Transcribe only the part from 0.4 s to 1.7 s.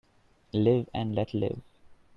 Live and let live.